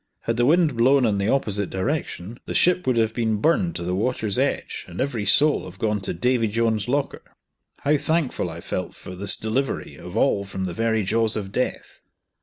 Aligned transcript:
Had 0.21 0.37
the 0.37 0.47
wind 0.47 0.75
blown 0.75 1.05
in 1.05 1.19
the 1.19 1.29
opposite 1.29 1.69
direction 1.69 2.39
the 2.47 2.55
ship 2.55 2.87
would 2.87 2.97
have 2.97 3.13
been 3.13 3.37
burned 3.37 3.75
to 3.75 3.83
the 3.83 3.93
water's 3.93 4.39
edge, 4.39 4.83
and 4.87 4.99
every 4.99 5.27
soul 5.27 5.65
have 5.65 5.77
gone 5.77 6.01
to 6.01 6.11
"Davy 6.11 6.47
Jones' 6.47 6.87
locker". 6.87 7.21
How 7.81 7.97
thankful 7.97 8.49
I 8.49 8.61
felt 8.61 8.95
for 8.95 9.15
this 9.15 9.35
delivery 9.37 9.93
of 9.97 10.17
all 10.17 10.43
from 10.43 10.65
the 10.65 10.73
very 10.73 11.03
jaws 11.03 11.37
or 11.37 11.43
death. 11.43 12.01